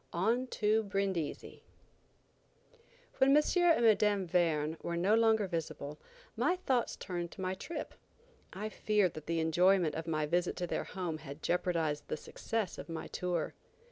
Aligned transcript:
ON 0.13 0.47
TO 0.47 0.81
BRINDISI. 0.81 1.61
WHEN 3.19 3.37
M. 3.37 3.43
and 3.57 3.85
Mme. 4.01 4.25
Verne 4.25 4.77
were 4.81 4.97
no 4.97 5.13
longer 5.13 5.45
visible, 5.47 5.99
my 6.35 6.55
thoughts 6.55 6.95
turned 6.95 7.29
to 7.33 7.41
my 7.41 7.53
trip. 7.53 7.93
I 8.51 8.67
feared 8.67 9.13
that 9.13 9.27
the 9.27 9.39
enjoyment 9.39 9.93
of 9.93 10.07
my 10.07 10.25
visit 10.25 10.55
to 10.55 10.65
their 10.65 10.85
home 10.85 11.19
had 11.19 11.43
jeopardized 11.43 12.07
the 12.07 12.17
success 12.17 12.79
of 12.79 12.89
my 12.89 13.09
tour. 13.09 13.53